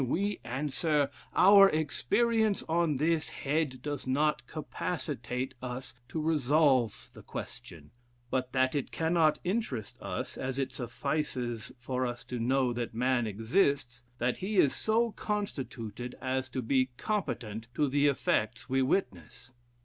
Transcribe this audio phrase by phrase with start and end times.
[0.03, 7.91] We answer, our experience on this head does not capacitate us to resolve the question;
[8.31, 13.27] but that it cannot interest us, as it suffices for us to know that man
[13.27, 19.53] exists, that he is so constituted as to be competent to the effects we witness."